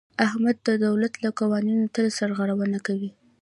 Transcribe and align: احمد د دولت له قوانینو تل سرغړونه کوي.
احمد 0.25 0.57
د 0.67 0.69
دولت 0.85 1.13
له 1.23 1.29
قوانینو 1.39 1.85
تل 1.95 2.07
سرغړونه 2.17 2.77
کوي. 2.87 3.09